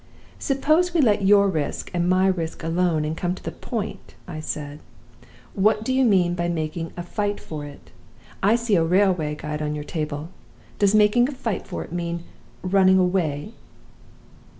[0.39, 4.39] 'Suppose we let your risk and my risk alone, and come to the point,' I
[4.39, 4.79] said.
[5.53, 7.91] 'What do you mean by making a fight for it?
[8.41, 10.29] I see a railway guide on your table.
[10.79, 12.23] Does making a fight for it mean
[12.63, 13.51] running away?